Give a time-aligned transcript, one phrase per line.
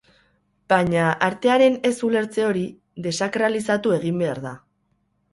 [0.71, 2.63] Baina, artearen ez-ulertze hori
[3.07, 4.55] desakralizatu egin behar da.